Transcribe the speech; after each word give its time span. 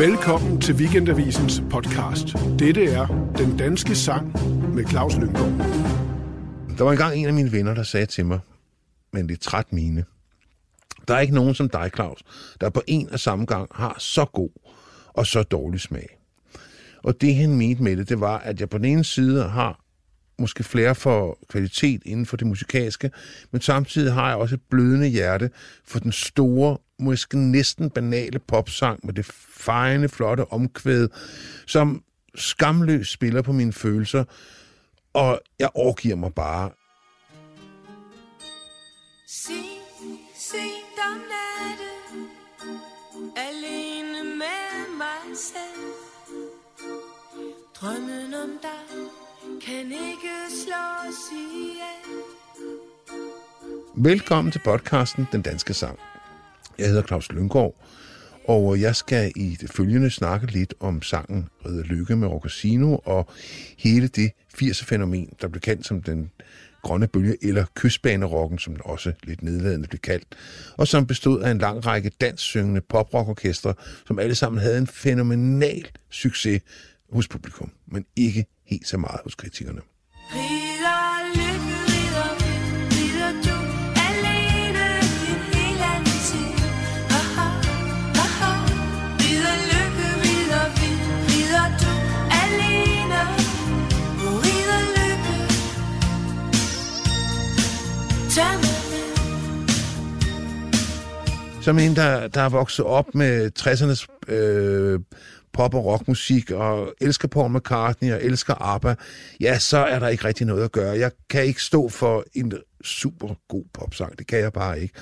Velkommen 0.00 0.60
til 0.60 0.74
Weekendavisens 0.74 1.62
podcast. 1.70 2.26
Dette 2.58 2.84
er 2.84 3.32
Den 3.38 3.56
Danske 3.56 3.94
Sang 3.94 4.32
med 4.74 4.84
Claus 4.88 5.16
Lynggaard. 5.16 5.52
Der 6.78 6.84
var 6.84 6.90
engang 6.90 7.16
en 7.16 7.26
af 7.26 7.32
mine 7.32 7.52
venner, 7.52 7.74
der 7.74 7.82
sagde 7.82 8.06
til 8.06 8.26
mig, 8.26 8.40
men 9.12 9.28
det 9.28 9.34
er 9.34 9.40
træt 9.40 9.72
mine. 9.72 10.04
Der 11.08 11.14
er 11.14 11.20
ikke 11.20 11.34
nogen 11.34 11.54
som 11.54 11.68
dig, 11.68 11.90
Claus, 11.94 12.22
der 12.60 12.70
på 12.70 12.82
en 12.86 13.10
og 13.10 13.20
samme 13.20 13.44
gang 13.44 13.68
har 13.74 13.96
så 13.98 14.24
god 14.24 14.50
og 15.08 15.26
så 15.26 15.42
dårlig 15.42 15.80
smag. 15.80 16.18
Og 17.02 17.20
det, 17.20 17.34
han 17.34 17.54
mente 17.54 17.82
med 17.82 17.96
det, 17.96 18.08
det 18.08 18.20
var, 18.20 18.38
at 18.38 18.60
jeg 18.60 18.68
på 18.68 18.78
den 18.78 18.86
ene 18.86 19.04
side 19.04 19.48
har 19.48 19.80
måske 20.38 20.64
flere 20.64 20.94
for 20.94 21.38
kvalitet 21.48 22.02
inden 22.06 22.26
for 22.26 22.36
det 22.36 22.46
musikalske, 22.46 23.10
men 23.50 23.60
samtidig 23.60 24.12
har 24.12 24.28
jeg 24.28 24.36
også 24.36 24.54
et 24.54 24.62
blødende 24.70 25.06
hjerte 25.06 25.50
for 25.84 25.98
den 25.98 26.12
store, 26.12 26.78
måske 27.00 27.38
næsten 27.38 27.90
banale 27.90 28.38
popsang 28.38 29.00
med 29.06 29.14
det 29.14 29.26
fejende, 29.50 30.08
flotte 30.08 30.52
omkvæd, 30.52 31.08
som 31.66 32.02
skamløst 32.34 33.12
spiller 33.12 33.42
på 33.42 33.52
mine 33.52 33.72
følelser, 33.72 34.24
og 35.12 35.40
jeg 35.58 35.68
overgiver 35.74 36.16
mig 36.16 36.34
bare. 36.34 36.70
Se, 39.28 39.52
sent 40.34 40.98
om 41.10 41.16
natten 41.16 42.28
Alene 43.36 44.24
med 44.24 44.96
mig 44.98 45.36
selv 45.36 45.86
Drømmen 47.74 48.34
om 48.34 48.50
dig 48.62 48.96
Kan 49.66 49.86
ikke 49.92 50.36
slås 50.48 51.20
ihjel 51.32 52.24
Velkommen 53.96 54.52
til 54.52 54.60
podcasten 54.64 55.26
Den 55.32 55.42
Danske 55.42 55.74
Sang. 55.74 55.98
Jeg 56.80 56.88
hedder 56.88 57.02
Claus 57.02 57.32
Lyngård, 57.32 57.84
og 58.44 58.80
jeg 58.80 58.96
skal 58.96 59.32
i 59.36 59.56
det 59.60 59.70
følgende 59.70 60.10
snakke 60.10 60.46
lidt 60.46 60.74
om 60.80 61.02
sangen 61.02 61.48
Red 61.66 61.82
Lykke 61.82 62.16
med 62.16 62.28
Rocasino 62.28 62.96
og 62.96 63.28
hele 63.78 64.08
det 64.08 64.30
80'er-fænomen, 64.62 65.32
der 65.40 65.48
blev 65.48 65.60
kendt 65.60 65.86
som 65.86 66.02
den 66.02 66.30
grønne 66.82 67.06
bølge, 67.06 67.36
eller 67.42 67.64
kystbanerokken, 67.74 68.58
som 68.58 68.72
den 68.72 68.82
også 68.84 69.12
lidt 69.22 69.42
nedladende 69.42 69.88
blev 69.88 69.98
kaldt, 69.98 70.26
og 70.76 70.88
som 70.88 71.06
bestod 71.06 71.42
af 71.42 71.50
en 71.50 71.58
lang 71.58 71.86
række 71.86 72.10
danssyngende 72.20 72.80
poprockorkestre, 72.80 73.74
som 74.06 74.18
alle 74.18 74.34
sammen 74.34 74.60
havde 74.62 74.78
en 74.78 74.86
fænomenal 74.86 75.88
succes 76.10 76.62
hos 77.12 77.28
publikum, 77.28 77.70
men 77.86 78.06
ikke 78.16 78.46
helt 78.64 78.88
så 78.88 78.98
meget 78.98 79.20
hos 79.24 79.34
kritikerne. 79.34 79.80
Som 101.62 101.78
en, 101.78 101.96
der, 101.96 102.28
der 102.28 102.40
er 102.40 102.48
vokset 102.48 102.84
op 102.84 103.14
med 103.14 103.50
60'ernes 103.58 104.32
øh, 104.32 105.00
pop- 105.52 105.74
og 105.74 105.84
rockmusik, 105.84 106.50
og 106.50 106.94
elsker 107.00 107.28
Paul 107.28 107.56
McCartney 107.56 108.12
og 108.12 108.24
elsker 108.24 108.54
ABBA, 108.62 108.94
ja, 109.40 109.58
så 109.58 109.78
er 109.78 109.98
der 109.98 110.08
ikke 110.08 110.24
rigtig 110.24 110.46
noget 110.46 110.64
at 110.64 110.72
gøre. 110.72 110.98
Jeg 110.98 111.10
kan 111.30 111.44
ikke 111.44 111.62
stå 111.62 111.88
for 111.88 112.24
en 112.34 112.52
super 112.84 113.34
god 113.48 113.64
popsang. 113.72 114.18
Det 114.18 114.26
kan 114.26 114.38
jeg 114.38 114.52
bare 114.52 114.80
ikke. 114.80 114.94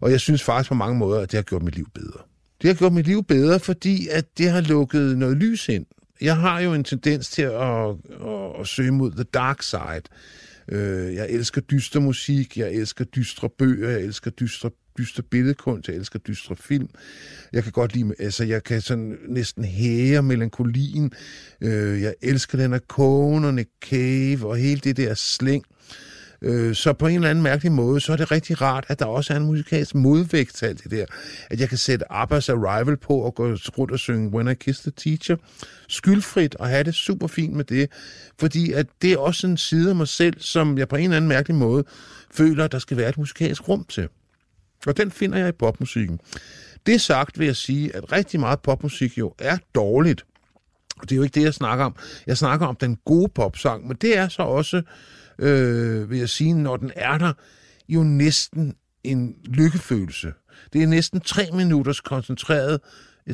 Og 0.00 0.10
jeg 0.10 0.20
synes 0.20 0.42
faktisk 0.42 0.68
på 0.68 0.74
mange 0.74 0.98
måder, 0.98 1.20
at 1.20 1.30
det 1.30 1.38
har 1.38 1.42
gjort 1.42 1.62
mit 1.62 1.74
liv 1.74 1.86
bedre. 1.94 2.20
Det 2.62 2.68
har 2.68 2.74
gjort 2.74 2.92
mit 2.92 3.06
liv 3.06 3.24
bedre, 3.24 3.60
fordi 3.60 4.08
at 4.08 4.24
det 4.38 4.50
har 4.50 4.60
lukket 4.60 5.18
noget 5.18 5.36
lys 5.36 5.68
ind. 5.68 5.86
Jeg 6.20 6.36
har 6.36 6.60
jo 6.60 6.74
en 6.74 6.84
tendens 6.84 7.28
til 7.28 7.42
at, 7.42 7.52
at, 7.52 8.60
at 8.60 8.66
søge 8.66 8.92
mod 8.92 9.10
the 9.10 9.24
dark 9.24 9.62
side. 9.62 10.02
Øh, 10.68 11.14
jeg 11.14 11.30
elsker 11.30 11.60
dyster 11.60 12.00
musik, 12.00 12.56
jeg 12.56 12.72
elsker 12.72 13.04
dystre 13.04 13.48
bøger, 13.58 13.90
jeg 13.90 14.00
elsker 14.00 14.30
dystre 14.30 14.70
dyster 14.98 15.22
billedkunst, 15.30 15.88
jeg 15.88 15.96
elsker 15.96 16.18
dystre 16.18 16.56
film. 16.56 16.88
Jeg 17.52 17.62
kan 17.62 17.72
godt 17.72 17.94
lide, 17.94 18.14
altså 18.18 18.44
jeg 18.44 18.64
kan 18.64 18.80
sådan 18.80 19.18
næsten 19.28 19.64
hære 19.64 20.22
melankolien. 20.22 21.12
Øh, 21.60 22.02
jeg 22.02 22.14
elsker 22.22 22.58
den 22.58 22.72
af 22.72 22.80
Cohen 22.88 23.44
og 23.44 23.54
Nick 23.54 23.70
Cave 23.84 24.46
og 24.46 24.56
hele 24.56 24.80
det 24.80 24.96
der 24.96 25.14
sling. 25.14 25.64
Øh, 25.70 26.15
Øh, 26.42 26.74
så 26.74 26.92
på 26.92 27.06
en 27.06 27.14
eller 27.14 27.30
anden 27.30 27.42
mærkelig 27.42 27.72
måde, 27.72 28.00
så 28.00 28.12
er 28.12 28.16
det 28.16 28.30
rigtig 28.30 28.60
rart, 28.60 28.84
at 28.88 28.98
der 28.98 29.06
også 29.06 29.32
er 29.32 29.36
en 29.36 29.46
musikalsk 29.46 29.94
modvægt 29.94 30.54
til 30.54 30.66
alt 30.66 30.82
det 30.82 30.90
der. 30.90 31.04
At 31.50 31.60
jeg 31.60 31.68
kan 31.68 31.78
sætte 31.78 32.12
Abbas 32.12 32.48
Arrival 32.48 32.96
på 32.96 33.14
og 33.14 33.34
gå 33.34 33.44
rundt 33.44 33.92
og 33.92 33.98
synge 33.98 34.34
When 34.34 34.48
I 34.48 34.54
Kiss 34.54 34.80
the 34.80 34.90
Teacher. 34.90 35.36
Skyldfrit 35.88 36.54
og 36.54 36.68
have 36.68 36.84
det 36.84 36.94
super 36.94 37.26
fint 37.26 37.54
med 37.54 37.64
det. 37.64 37.90
Fordi 38.38 38.72
at 38.72 38.86
det 39.02 39.12
er 39.12 39.18
også 39.18 39.46
en 39.46 39.56
side 39.56 39.90
af 39.90 39.96
mig 39.96 40.08
selv, 40.08 40.40
som 40.40 40.78
jeg 40.78 40.88
på 40.88 40.96
en 40.96 41.04
eller 41.04 41.16
anden 41.16 41.28
mærkelig 41.28 41.56
måde 41.56 41.84
føler, 42.30 42.66
der 42.66 42.78
skal 42.78 42.96
være 42.96 43.08
et 43.08 43.18
musikalsk 43.18 43.68
rum 43.68 43.84
til. 43.84 44.08
Og 44.86 44.96
den 44.96 45.10
finder 45.10 45.38
jeg 45.38 45.48
i 45.48 45.52
popmusikken. 45.52 46.20
Det 46.86 47.00
sagt 47.00 47.38
vil 47.38 47.46
jeg 47.46 47.56
sige, 47.56 47.96
at 47.96 48.12
rigtig 48.12 48.40
meget 48.40 48.60
popmusik 48.60 49.18
jo 49.18 49.34
er 49.38 49.58
dårligt. 49.74 50.24
Og 50.96 51.02
det 51.02 51.12
er 51.12 51.16
jo 51.16 51.22
ikke 51.22 51.34
det, 51.34 51.44
jeg 51.44 51.54
snakker 51.54 51.84
om. 51.84 51.96
Jeg 52.26 52.36
snakker 52.36 52.66
om 52.66 52.76
den 52.76 52.98
gode 53.04 53.28
popsang, 53.28 53.86
men 53.86 53.96
det 54.00 54.18
er 54.18 54.28
så 54.28 54.42
også, 54.42 54.82
øh, 55.38 56.10
vil 56.10 56.18
jeg 56.18 56.28
sige, 56.28 56.54
når 56.54 56.76
den 56.76 56.92
er 56.96 57.18
der, 57.18 57.32
jo 57.88 58.02
næsten 58.02 58.74
en 59.04 59.36
lykkefølelse. 59.44 60.32
Det 60.72 60.82
er 60.82 60.86
næsten 60.86 61.20
tre 61.20 61.48
minutters 61.52 62.00
koncentreret. 62.00 62.80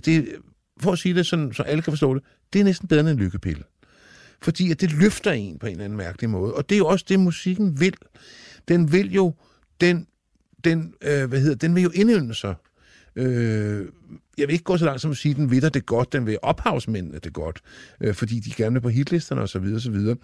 Det, 0.04 0.28
for 0.80 0.92
at 0.92 0.98
sige 0.98 1.14
det 1.14 1.26
sådan, 1.26 1.52
så 1.52 1.62
alle 1.62 1.82
kan 1.82 1.92
forstå 1.92 2.14
det, 2.14 2.22
det 2.52 2.60
er 2.60 2.64
næsten 2.64 2.88
bedre 2.88 3.00
end 3.00 3.08
en 3.08 3.16
lykkepille. 3.16 3.62
Fordi 4.42 4.70
at 4.70 4.80
det 4.80 4.92
løfter 4.92 5.32
en 5.32 5.58
på 5.58 5.66
en 5.66 5.72
eller 5.72 5.84
anden 5.84 5.96
mærkelig 5.96 6.30
måde. 6.30 6.54
Og 6.54 6.68
det 6.68 6.74
er 6.74 6.78
jo 6.78 6.86
også 6.86 7.04
det, 7.08 7.20
musikken 7.20 7.80
vil. 7.80 7.94
Den 8.68 8.92
vil 8.92 9.12
jo 9.12 9.34
den 9.80 10.06
den, 10.64 10.94
øh, 11.02 11.28
hvad 11.28 11.40
hedder, 11.40 11.56
den 11.56 11.74
vil 11.74 11.82
jo 11.82 11.90
indøvne 11.94 12.34
sig. 12.34 12.54
Øh, 13.16 13.86
jeg 14.38 14.48
vil 14.48 14.52
ikke 14.52 14.64
gå 14.64 14.76
så 14.76 14.84
langt 14.84 15.00
som 15.00 15.10
at 15.10 15.16
sige, 15.16 15.30
at 15.30 15.36
den 15.36 15.50
ved 15.50 15.70
det 15.70 15.86
godt, 15.86 16.12
den 16.12 16.26
vil 16.26 16.38
ophavsmændene 16.42 17.18
det 17.18 17.32
godt, 17.32 17.60
øh, 18.00 18.14
fordi 18.14 18.40
de 18.40 18.50
gerne 18.50 18.72
vil 18.72 18.80
på 18.80 18.88
hitlisterne 18.88 19.40
osv. 19.40 19.74
osv. 19.76 20.14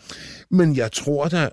Men 0.51 0.77
jeg 0.77 0.93
tror 0.93 1.29
da 1.29 1.51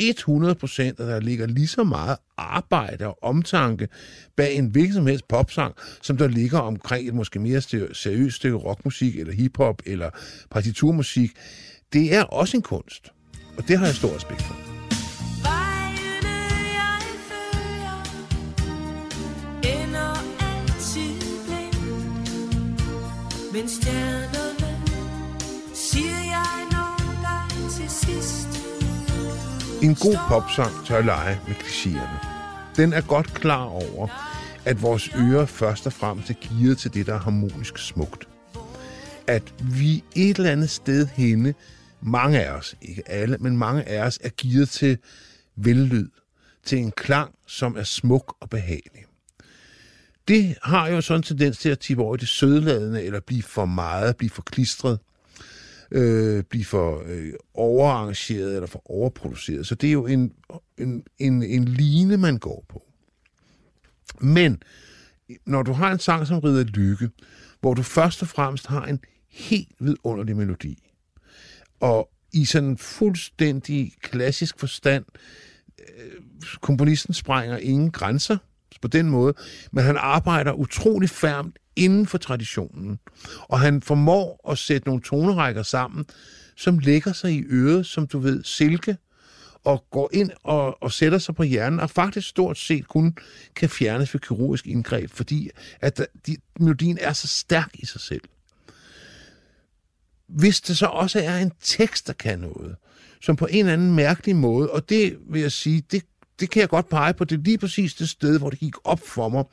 100%, 0.00 0.82
at 0.82 0.98
der 0.98 1.20
ligger 1.20 1.46
lige 1.46 1.66
så 1.66 1.84
meget 1.84 2.16
arbejde 2.36 3.06
og 3.06 3.18
omtanke 3.22 3.88
bag 4.36 4.54
en 4.54 4.66
hvilken 4.66 4.94
som 4.94 5.06
helst 5.06 5.28
popsang, 5.28 5.74
som 6.02 6.16
der 6.16 6.28
ligger 6.28 6.58
omkring 6.58 7.08
et 7.08 7.14
måske 7.14 7.38
mere 7.38 7.60
seriøst 7.92 8.36
stykke 8.36 8.56
rockmusik, 8.56 9.16
eller 9.18 9.32
hiphop, 9.32 9.82
eller 9.86 10.10
partiturmusik. 10.50 11.30
Det 11.92 12.14
er 12.14 12.22
også 12.22 12.56
en 12.56 12.62
kunst, 12.62 13.08
og 13.56 13.68
det 13.68 13.78
har 13.78 13.86
jeg 13.86 13.94
stor 13.94 14.16
respekt 14.16 14.42
for. 14.42 14.56
Jeg 19.64 19.84
altid 20.40 21.24
Men 23.52 23.68
stjerner 23.68 24.43
En 29.84 29.94
god 29.94 30.18
popsang 30.28 30.86
tør 30.86 31.02
lege 31.02 31.40
med 31.46 31.54
klichéerne. 31.54 32.26
Den 32.76 32.92
er 32.92 33.00
godt 33.00 33.34
klar 33.34 33.64
over, 33.64 34.08
at 34.64 34.82
vores 34.82 35.10
ører 35.16 35.46
først 35.46 35.86
og 35.86 35.92
fremmest 35.92 36.30
er 36.30 36.34
gearet 36.40 36.78
til 36.78 36.94
det, 36.94 37.06
der 37.06 37.14
er 37.14 37.18
harmonisk 37.18 37.78
smukt. 37.78 38.28
At 39.26 39.54
vi 39.60 40.04
et 40.14 40.36
eller 40.36 40.50
andet 40.50 40.70
sted 40.70 41.06
henne, 41.06 41.54
mange 42.00 42.44
af 42.44 42.50
os, 42.50 42.74
ikke 42.82 43.10
alle, 43.10 43.36
men 43.40 43.56
mange 43.56 43.88
af 43.88 44.06
os, 44.06 44.18
er 44.22 44.30
gearet 44.36 44.68
til 44.68 44.98
vellyd, 45.56 46.08
til 46.64 46.78
en 46.78 46.92
klang, 46.92 47.34
som 47.46 47.76
er 47.76 47.84
smuk 47.84 48.36
og 48.40 48.50
behagelig. 48.50 49.04
Det 50.28 50.56
har 50.62 50.88
jo 50.88 51.00
sådan 51.00 51.18
en 51.18 51.22
tendens 51.22 51.58
til 51.58 51.68
at 51.68 51.78
tippe 51.78 52.02
over 52.02 52.16
i 52.16 52.18
det 52.18 52.28
sødladende, 52.28 53.02
eller 53.02 53.20
blive 53.20 53.42
for 53.42 53.64
meget, 53.64 54.16
blive 54.16 54.30
for 54.30 54.42
klistret 54.42 54.98
øh, 55.94 56.44
blive 56.44 56.64
for 56.64 57.02
øh, 57.06 57.32
overarrangeret 57.54 58.54
eller 58.54 58.66
for 58.66 58.90
overproduceret. 58.90 59.66
Så 59.66 59.74
det 59.74 59.88
er 59.88 59.92
jo 59.92 60.06
en, 60.06 60.32
en, 60.78 61.04
en, 61.18 61.42
en 61.42 61.64
line, 61.64 62.16
man 62.16 62.38
går 62.38 62.64
på. 62.68 62.82
Men 64.20 64.62
når 65.46 65.62
du 65.62 65.72
har 65.72 65.92
en 65.92 65.98
sang 65.98 66.26
som 66.26 66.38
Ridder 66.38 66.64
Lykke, 66.64 67.10
hvor 67.60 67.74
du 67.74 67.82
først 67.82 68.22
og 68.22 68.28
fremmest 68.28 68.66
har 68.66 68.84
en 68.86 69.00
helt 69.30 69.74
vidunderlig 69.80 70.36
melodi, 70.36 70.90
og 71.80 72.10
i 72.32 72.44
sådan 72.44 72.68
en 72.68 72.78
fuldstændig 72.78 73.92
klassisk 74.00 74.58
forstand, 74.58 75.04
øh, 75.78 76.22
komponisten 76.60 77.14
sprænger 77.14 77.56
ingen 77.56 77.90
grænser 77.90 78.36
på 78.82 78.88
den 78.88 79.10
måde, 79.10 79.34
men 79.72 79.84
han 79.84 79.96
arbejder 79.96 80.52
utrolig 80.52 81.10
færmt 81.10 81.58
inden 81.76 82.06
for 82.06 82.18
traditionen. 82.18 82.98
Og 83.38 83.60
han 83.60 83.82
formår 83.82 84.50
at 84.50 84.58
sætte 84.58 84.88
nogle 84.88 85.02
tonerækker 85.02 85.62
sammen, 85.62 86.04
som 86.56 86.78
lægger 86.78 87.12
sig 87.12 87.32
i 87.32 87.44
øret, 87.50 87.86
som 87.86 88.06
du 88.06 88.18
ved, 88.18 88.44
silke, 88.44 88.96
og 89.64 89.84
går 89.90 90.10
ind 90.12 90.30
og, 90.42 90.82
og 90.82 90.92
sætter 90.92 91.18
sig 91.18 91.34
på 91.34 91.42
hjernen, 91.42 91.80
og 91.80 91.90
faktisk 91.90 92.28
stort 92.28 92.58
set 92.58 92.88
kun 92.88 93.16
kan 93.56 93.68
fjernes 93.68 94.14
ved 94.14 94.20
kirurgisk 94.20 94.66
indgreb, 94.66 95.10
fordi 95.10 95.50
at 95.80 96.06
de, 96.26 96.36
melodien 96.60 96.98
er 97.00 97.12
så 97.12 97.28
stærk 97.28 97.70
i 97.74 97.86
sig 97.86 98.00
selv. 98.00 98.22
hvis 100.28 100.60
det 100.60 100.78
så 100.78 100.86
også 100.86 101.20
er 101.20 101.38
en 101.38 101.52
tekst, 101.60 102.06
der 102.06 102.12
kan 102.12 102.38
noget, 102.38 102.76
som 103.22 103.36
på 103.36 103.46
en 103.46 103.58
eller 103.58 103.72
anden 103.72 103.94
mærkelig 103.94 104.36
måde, 104.36 104.70
og 104.70 104.88
det 104.88 105.18
vil 105.30 105.40
jeg 105.40 105.52
sige, 105.52 105.80
det, 105.92 106.02
det 106.40 106.50
kan 106.50 106.60
jeg 106.60 106.68
godt 106.68 106.88
pege 106.88 107.14
på, 107.14 107.24
det 107.24 107.38
er 107.38 107.42
lige 107.42 107.58
præcis 107.58 107.94
det 107.94 108.08
sted, 108.08 108.38
hvor 108.38 108.50
det 108.50 108.58
gik 108.58 108.74
op 108.84 109.00
for 109.00 109.28
mig, 109.28 109.44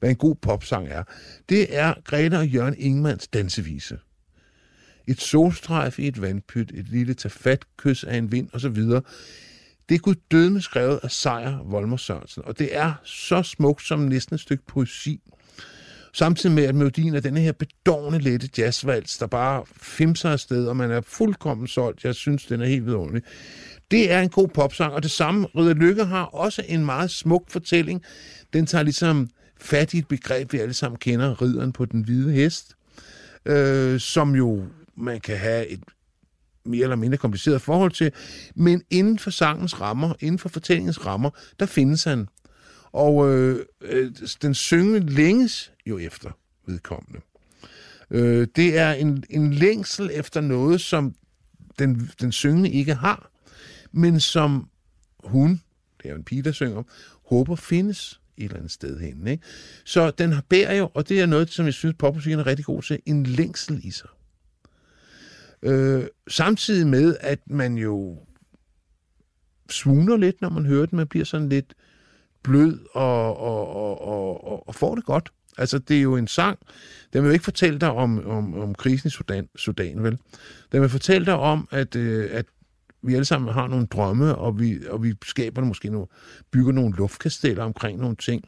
hvad 0.00 0.10
en 0.10 0.16
god 0.16 0.34
popsang 0.34 0.88
er. 0.88 1.04
Det 1.48 1.76
er 1.76 1.94
Grene 2.04 2.38
og 2.38 2.46
Jørgen 2.46 2.74
Ingmans 2.78 3.28
dansevise. 3.28 3.98
Et 5.06 5.20
solstrejf 5.20 5.98
i 5.98 6.08
et 6.08 6.22
vandpyt, 6.22 6.70
et 6.74 6.88
lille 6.88 7.14
tafatkys 7.14 8.04
af 8.04 8.16
en 8.16 8.32
vind 8.32 8.48
osv. 8.52 8.76
Det 9.88 9.94
er 9.94 9.98
guddødende 9.98 10.62
skrevet 10.62 11.00
af 11.02 11.10
Sejer 11.10 11.62
Volmer 11.64 11.96
Sørensen, 11.96 12.42
og 12.46 12.58
det 12.58 12.76
er 12.76 12.94
så 13.04 13.42
smukt 13.42 13.86
som 13.86 13.98
næsten 13.98 14.34
et 14.34 14.40
stykke 14.40 14.64
poesi. 14.66 15.20
Samtidig 16.12 16.54
med, 16.54 16.64
at 16.64 16.74
melodien 16.74 17.14
er 17.14 17.20
denne 17.20 17.40
her 17.40 17.52
bedårende 17.52 18.18
lette 18.18 18.48
jazzvals, 18.58 19.18
der 19.18 19.26
bare 19.26 19.64
fimser 19.76 20.30
afsted, 20.30 20.66
og 20.66 20.76
man 20.76 20.90
er 20.90 21.00
fuldkommen 21.00 21.66
solgt. 21.66 22.04
Jeg 22.04 22.14
synes, 22.14 22.46
den 22.46 22.60
er 22.60 22.66
helt 22.66 22.86
vidunderlig. 22.86 23.22
Det 23.90 24.12
er 24.12 24.20
en 24.20 24.28
god 24.28 24.48
popsang, 24.48 24.92
og 24.92 25.02
det 25.02 25.10
samme, 25.10 25.46
Ridder 25.46 25.74
Lykke 25.74 26.04
har 26.04 26.24
også 26.24 26.64
en 26.68 26.84
meget 26.84 27.10
smuk 27.10 27.50
fortælling. 27.50 28.02
Den 28.52 28.66
tager 28.66 28.82
ligesom 28.82 29.28
fat 29.60 29.94
i 29.94 29.98
et 29.98 30.08
begreb, 30.08 30.52
vi 30.52 30.58
alle 30.58 30.74
sammen 30.74 30.98
kender, 30.98 31.42
ridderen 31.42 31.72
på 31.72 31.84
den 31.84 32.02
hvide 32.02 32.32
hest, 32.32 32.76
øh, 33.46 34.00
som 34.00 34.34
jo 34.34 34.64
man 34.96 35.20
kan 35.20 35.38
have 35.38 35.66
et 35.66 35.80
mere 36.64 36.82
eller 36.82 36.96
mindre 36.96 37.18
kompliceret 37.18 37.62
forhold 37.62 37.90
til, 37.90 38.12
men 38.54 38.82
inden 38.90 39.18
for 39.18 39.30
sangens 39.30 39.80
rammer, 39.80 40.14
inden 40.20 40.38
for 40.38 40.48
fortællingens 40.48 41.06
rammer, 41.06 41.30
der 41.60 41.66
findes 41.66 42.04
han. 42.04 42.28
Og 42.92 43.28
øh, 43.28 43.66
øh, 43.80 44.12
den 44.42 44.54
syngende 44.54 45.00
længes 45.00 45.72
jo 45.86 45.98
efter 45.98 46.30
vedkommende. 46.66 47.20
Øh, 48.10 48.46
det 48.56 48.78
er 48.78 48.92
en, 48.92 49.24
en 49.30 49.52
længsel 49.52 50.10
efter 50.12 50.40
noget, 50.40 50.80
som 50.80 51.14
den, 51.78 52.10
den 52.20 52.32
syngende 52.32 52.70
ikke 52.70 52.94
har, 52.94 53.29
men 53.92 54.20
som 54.20 54.68
hun, 55.24 55.50
det 55.98 56.04
er 56.04 56.10
jo 56.10 56.16
en 56.16 56.24
pige, 56.24 56.42
der 56.42 56.52
synger, 56.52 56.82
håber 57.24 57.56
findes 57.56 58.20
et 58.36 58.44
eller 58.44 58.56
andet 58.56 58.70
sted 58.70 59.00
hen. 59.00 59.26
Ikke? 59.26 59.44
Så 59.84 60.10
den 60.10 60.34
bærer 60.48 60.74
jo, 60.74 60.90
og 60.94 61.08
det 61.08 61.20
er 61.20 61.26
noget, 61.26 61.50
som 61.50 61.66
jeg 61.66 61.74
synes, 61.74 61.96
popmusikken 61.98 62.40
er 62.40 62.46
rigtig 62.46 62.64
god 62.64 62.82
til, 62.82 62.98
en 63.06 63.26
længsel 63.26 63.80
i 63.84 63.90
sig. 63.90 64.08
Øh, 65.62 66.04
samtidig 66.28 66.86
med, 66.86 67.16
at 67.20 67.40
man 67.46 67.74
jo 67.78 68.18
svugner 69.70 70.16
lidt, 70.16 70.40
når 70.40 70.48
man 70.48 70.66
hører 70.66 70.86
den. 70.86 70.96
Man 70.96 71.06
bliver 71.06 71.24
sådan 71.24 71.48
lidt 71.48 71.74
blød 72.42 72.78
og, 72.92 73.36
og, 73.36 73.68
og, 73.72 74.44
og, 74.44 74.68
og 74.68 74.74
får 74.74 74.94
det 74.94 75.04
godt. 75.04 75.32
Altså, 75.58 75.78
det 75.78 75.96
er 75.96 76.02
jo 76.02 76.16
en 76.16 76.26
sang. 76.26 76.58
Den 77.12 77.22
vil 77.22 77.28
jo 77.28 77.32
ikke 77.32 77.44
fortælle 77.44 77.78
dig 77.78 77.90
om, 77.90 78.26
om, 78.26 78.54
om 78.54 78.74
krisen 78.74 79.06
i 79.06 79.10
Sudan, 79.10 79.48
Sudan, 79.56 80.02
vel? 80.02 80.18
Den 80.72 80.80
vil 80.80 80.88
fortælle 80.88 81.26
dig 81.26 81.34
om, 81.34 81.68
at, 81.70 81.96
øh, 81.96 82.28
at 82.32 82.46
vi 83.02 83.14
alle 83.14 83.24
sammen 83.24 83.52
har 83.52 83.66
nogle 83.66 83.86
drømme, 83.86 84.34
og 84.34 84.60
vi, 84.60 84.78
og 84.88 85.02
vi 85.02 85.14
skaber 85.24 85.64
måske 85.64 85.90
nogle, 85.90 86.06
bygger 86.50 86.72
nogle 86.72 86.96
luftkasteller 86.96 87.64
omkring 87.64 87.98
nogle 87.98 88.16
ting. 88.16 88.44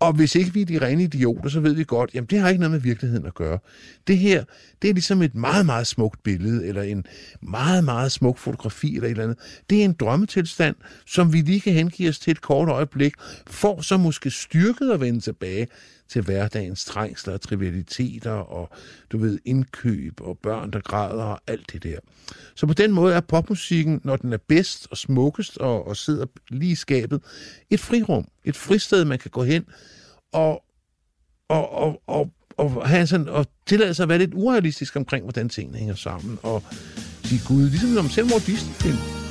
Og 0.00 0.12
hvis 0.12 0.34
ikke 0.34 0.52
vi 0.52 0.60
er 0.62 0.66
de 0.66 0.86
rene 0.86 1.02
idioter, 1.02 1.48
så 1.48 1.60
ved 1.60 1.74
vi 1.74 1.84
godt, 1.84 2.10
jamen 2.14 2.26
det 2.26 2.38
har 2.38 2.48
ikke 2.48 2.60
noget 2.60 2.70
med 2.70 2.80
virkeligheden 2.80 3.26
at 3.26 3.34
gøre. 3.34 3.58
Det 4.06 4.18
her, 4.18 4.44
det 4.82 4.90
er 4.90 4.94
ligesom 4.94 5.22
et 5.22 5.34
meget, 5.34 5.66
meget 5.66 5.86
smukt 5.86 6.22
billede, 6.22 6.66
eller 6.66 6.82
en 6.82 7.04
meget, 7.40 7.84
meget 7.84 8.12
smuk 8.12 8.38
fotografi, 8.38 8.94
eller 8.94 9.06
et 9.06 9.10
eller 9.10 9.24
andet. 9.24 9.38
Det 9.70 9.80
er 9.80 9.84
en 9.84 9.92
drømmetilstand, 9.92 10.76
som 11.06 11.32
vi 11.32 11.40
lige 11.40 11.60
kan 11.60 11.72
hengive 11.72 12.08
os 12.08 12.18
til 12.18 12.30
et 12.30 12.40
kort 12.40 12.68
øjeblik, 12.68 13.14
for 13.46 13.80
så 13.80 13.96
måske 13.96 14.30
styrket 14.30 14.90
at 14.90 15.00
vende 15.00 15.20
tilbage 15.20 15.66
til 16.14 16.22
hverdagens 16.22 16.84
trængsler 16.84 17.34
og 17.34 17.40
trivialiteter 17.40 18.30
og, 18.30 18.70
du 19.12 19.18
ved, 19.18 19.38
indkøb 19.44 20.20
og 20.20 20.38
børn, 20.38 20.70
der 20.70 20.80
græder 20.80 21.24
og 21.24 21.40
alt 21.46 21.72
det 21.72 21.82
der. 21.82 21.98
Så 22.54 22.66
på 22.66 22.72
den 22.72 22.92
måde 22.92 23.14
er 23.14 23.20
popmusikken, 23.20 24.00
når 24.04 24.16
den 24.16 24.32
er 24.32 24.38
bedst 24.48 24.88
og 24.90 24.96
smukkest 24.96 25.58
og, 25.58 25.86
og 25.86 25.96
sidder 25.96 26.26
lige 26.50 26.72
i 26.72 26.74
skabet, 26.74 27.22
et 27.70 27.80
frirum, 27.80 28.28
et 28.44 28.56
fristed, 28.56 29.04
man 29.04 29.18
kan 29.18 29.30
gå 29.30 29.44
hen 29.44 29.64
og, 30.32 30.62
og, 31.48 31.72
og, 31.72 32.02
og, 32.06 32.30
og, 32.56 32.88
have 32.88 33.06
sådan, 33.06 33.28
og 33.28 33.46
tillade 33.66 33.94
sig 33.94 34.02
at 34.02 34.08
være 34.08 34.18
lidt 34.18 34.34
urealistisk 34.34 34.96
omkring, 34.96 35.24
hvordan 35.24 35.48
tingene 35.48 35.78
hænger 35.78 35.94
sammen, 35.94 36.38
og 36.42 36.62
sige, 37.24 37.40
gud, 37.48 37.68
ligesom 37.68 37.90
når 37.90 38.02
man 38.02 38.10
selv 38.10 38.26
en 38.26 38.40
Disney-film, 38.46 39.24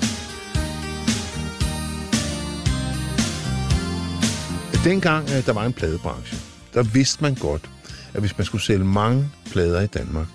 Dengang 4.83 5.23
øh, 5.29 5.45
der 5.45 5.53
var 5.53 5.65
en 5.65 5.73
pladebranche, 5.73 6.37
der 6.73 6.83
vidste 6.83 7.23
man 7.23 7.35
godt, 7.35 7.69
at 8.13 8.19
hvis 8.19 8.37
man 8.37 8.45
skulle 8.45 8.61
sælge 8.61 8.85
mange 8.85 9.29
plader 9.45 9.81
i 9.81 9.87
Danmark, 9.87 10.27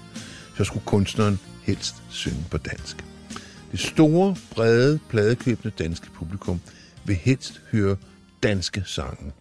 så 0.57 0.65
skulle 0.65 0.85
kunstneren 0.87 1.39
helst 1.63 1.95
synge 2.09 2.45
på 2.51 2.59
dansk. 2.59 3.05
Det 3.73 3.81
store, 3.81 4.37
brede, 4.51 4.99
pladekøbende 5.09 5.75
danske 5.79 6.11
publikum 6.11 6.61
vil 7.05 7.17
helst 7.17 7.63
høre 7.73 7.97
danske 8.43 8.83
sange. 8.87 9.33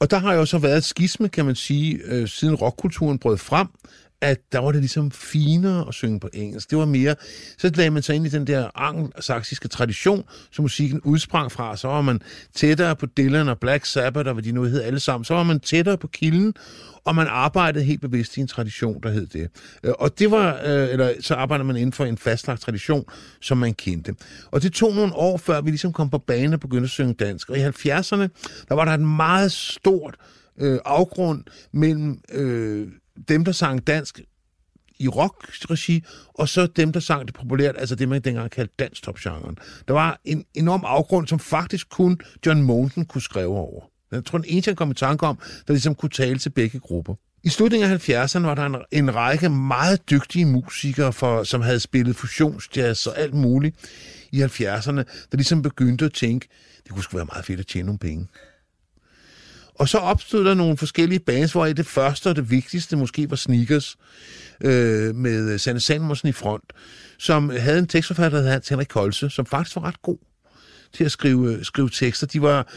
Og 0.00 0.10
der 0.10 0.18
har 0.18 0.34
jo 0.34 0.46
så 0.46 0.58
været 0.58 0.76
et 0.76 0.84
skisme, 0.84 1.28
kan 1.28 1.44
man 1.44 1.54
sige, 1.54 1.98
øh, 2.04 2.28
siden 2.28 2.54
rockkulturen 2.54 3.18
brød 3.18 3.38
frem, 3.38 3.66
at 4.20 4.38
der 4.52 4.58
var 4.58 4.72
det 4.72 4.80
ligesom 4.80 5.10
finere 5.10 5.88
at 5.88 5.94
synge 5.94 6.20
på 6.20 6.28
engelsk. 6.34 6.70
Det 6.70 6.78
var 6.78 6.84
mere, 6.84 7.14
så 7.58 7.70
lagde 7.74 7.90
man 7.90 8.02
sig 8.02 8.16
ind 8.16 8.26
i 8.26 8.28
den 8.28 8.46
der 8.46 8.70
angelsaksiske 8.74 9.68
tradition, 9.68 10.24
som 10.50 10.62
musikken 10.62 11.00
udsprang 11.00 11.52
fra. 11.52 11.76
Så 11.76 11.88
var 11.88 12.02
man 12.02 12.20
tættere 12.54 12.96
på 12.96 13.06
Dylan 13.06 13.48
og 13.48 13.58
Black 13.58 13.84
Sabbath, 13.84 14.28
og 14.28 14.32
hvad 14.32 14.42
de 14.42 14.52
nu 14.52 14.62
hed 14.62 14.82
alle 14.82 15.00
sammen. 15.00 15.24
Så 15.24 15.34
var 15.34 15.42
man 15.42 15.60
tættere 15.60 15.98
på 15.98 16.06
kilden, 16.06 16.54
og 17.04 17.14
man 17.14 17.26
arbejdede 17.26 17.84
helt 17.84 18.00
bevidst 18.00 18.36
i 18.36 18.40
en 18.40 18.46
tradition, 18.46 19.02
der 19.02 19.10
hed 19.10 19.26
det. 19.26 19.50
Øh, 19.82 19.92
og 19.98 20.18
det 20.18 20.30
var, 20.30 20.60
øh, 20.64 20.88
eller 20.88 21.12
så 21.20 21.34
arbejdede 21.34 21.66
man 21.66 21.76
inden 21.76 21.92
for 21.92 22.04
en 22.04 22.18
fastlagt 22.18 22.60
tradition, 22.60 23.04
som 23.40 23.58
man 23.58 23.74
kendte. 23.74 24.14
Og 24.50 24.62
det 24.62 24.72
tog 24.72 24.94
nogle 24.94 25.14
år, 25.14 25.36
før 25.36 25.60
vi 25.60 25.70
ligesom 25.70 25.92
kom 25.92 26.10
på 26.10 26.18
banen 26.18 26.52
og 26.52 26.60
begyndte 26.60 26.84
at 26.84 26.90
synge 26.90 27.14
dansk. 27.14 27.50
Og 27.50 27.58
i 27.58 27.60
70'erne, 27.60 28.28
der 28.68 28.74
var 28.74 28.84
der 28.84 28.92
et 28.92 29.00
meget 29.00 29.52
stort 29.52 30.16
øh, 30.60 30.78
afgrund 30.84 31.44
mellem 31.72 32.20
øh, 32.32 32.88
dem, 33.28 33.44
der 33.44 33.52
sang 33.52 33.86
dansk 33.86 34.20
i 34.98 35.08
rock-regi, 35.08 36.04
og 36.34 36.48
så 36.48 36.66
dem, 36.66 36.92
der 36.92 37.00
sang 37.00 37.26
det 37.26 37.34
populært, 37.34 37.74
altså 37.78 37.94
det, 37.94 38.08
man 38.08 38.20
dengang 38.20 38.50
kaldte 38.50 38.74
dansk-top-genren. 38.78 39.56
Der 39.88 39.94
var 39.94 40.20
en 40.24 40.44
enorm 40.54 40.82
afgrund, 40.84 41.26
som 41.26 41.38
faktisk 41.38 41.88
kun 41.88 42.20
John 42.46 42.62
Monsen 42.62 43.04
kunne 43.04 43.22
skrive 43.22 43.56
over. 43.56 43.84
Jeg 44.12 44.24
tror, 44.24 44.38
den 44.38 44.46
eneste, 44.48 44.68
han 44.68 44.76
kom 44.76 44.90
i 44.90 44.94
tanke 44.94 45.26
om, 45.26 45.38
der 45.66 45.72
ligesom 45.72 45.94
kunne 45.94 46.10
tale 46.10 46.38
til 46.38 46.50
begge 46.50 46.78
grupper. 46.78 47.14
I 47.44 47.48
slutningen 47.48 47.90
af 47.90 48.08
70'erne 48.08 48.40
var 48.40 48.54
der 48.54 48.66
en, 48.66 48.76
en 48.92 49.14
række 49.14 49.48
meget 49.48 50.10
dygtige 50.10 50.44
musikere, 50.44 51.12
for, 51.12 51.42
som 51.42 51.60
havde 51.60 51.80
spillet 51.80 52.16
fusionsjazz 52.16 53.06
og 53.06 53.18
alt 53.18 53.34
muligt 53.34 53.76
i 54.32 54.42
70'erne, 54.42 55.02
der 55.30 55.34
ligesom 55.36 55.62
begyndte 55.62 56.04
at 56.04 56.12
tænke, 56.12 56.48
det 56.84 56.92
kunne 56.92 57.02
sgu 57.02 57.16
være 57.16 57.26
meget 57.26 57.44
fedt 57.44 57.60
at 57.60 57.66
tjene 57.66 57.86
nogle 57.86 57.98
penge. 57.98 58.26
Og 59.78 59.88
så 59.88 59.98
opstod 59.98 60.44
der 60.44 60.54
nogle 60.54 60.76
forskellige 60.76 61.18
bands, 61.18 61.52
hvor 61.52 61.66
det 61.66 61.86
første 61.86 62.28
og 62.28 62.36
det 62.36 62.50
vigtigste 62.50 62.96
måske 62.96 63.30
var 63.30 63.36
Sneakers, 63.36 63.96
øh, 64.60 65.14
med 65.14 65.58
Sanne 65.58 65.80
Sandmersen 65.80 66.28
i 66.28 66.32
front, 66.32 66.72
som 67.18 67.50
havde 67.50 67.78
en 67.78 67.86
tekstforfatter, 67.86 68.38
der 68.38 68.44
hed 68.44 68.52
Hans 68.52 68.68
Henrik 68.68 68.86
Kolse, 68.86 69.30
som 69.30 69.46
faktisk 69.46 69.76
var 69.76 69.84
ret 69.84 70.02
god 70.02 70.18
til 70.92 71.04
at 71.04 71.12
skrive, 71.12 71.52
øh, 71.52 71.64
skrive 71.64 71.88
tekster. 71.88 72.26
De 72.26 72.42
var 72.42 72.72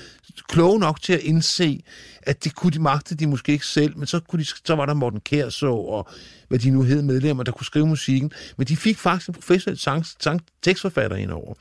kloge 0.50 0.80
nok 0.80 1.02
til 1.02 1.14
at 1.14 1.20
indse, 1.20 1.84
at 2.22 2.44
det 2.44 2.56
kunne 2.56 2.72
de 2.72 2.80
magte 2.80 3.16
de 3.16 3.28
måske 3.28 3.52
ikke 3.52 3.66
selv, 3.66 3.98
men 3.98 4.08
så, 4.08 4.20
kunne 4.20 4.44
de, 4.44 4.48
så 4.66 4.76
var 4.76 4.86
der 4.86 4.94
Morten 4.94 5.20
Kærså 5.20 5.72
og 5.72 6.10
hvad 6.48 6.60
de 6.60 6.70
nu 6.70 6.82
hed 6.82 7.02
medlemmer, 7.02 7.44
der 7.44 7.52
kunne 7.52 7.66
skrive 7.66 7.88
musikken. 7.88 8.32
Men 8.58 8.68
de 8.68 8.78
fik 8.78 8.98
faktisk 8.98 9.28
en 9.28 9.34
professionel 9.34 9.80
sang, 9.80 10.06
sang, 10.20 10.42
tekstforfatter 10.62 11.18
indover. 11.18 11.54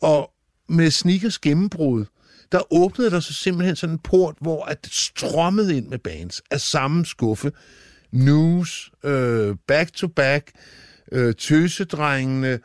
Og 0.00 0.30
med 0.68 0.90
Sneakers 0.90 1.38
gennembrud, 1.38 2.04
der 2.52 2.72
åbnede 2.72 3.10
der 3.10 3.20
så 3.20 3.34
simpelthen 3.34 3.76
sådan 3.76 3.94
en 3.94 3.98
port, 3.98 4.34
hvor 4.40 4.64
at 4.64 4.84
det 4.84 4.92
strømmede 4.92 5.76
ind 5.76 5.86
med 5.88 5.98
bands 5.98 6.42
af 6.50 6.60
samme 6.60 7.06
skuffe. 7.06 7.52
News, 8.12 8.90
øh, 9.04 9.56
Back 9.66 9.92
to 9.92 10.06
Back, 10.06 10.50
øh, 11.12 11.34
Tøsedrengene, 11.34 12.58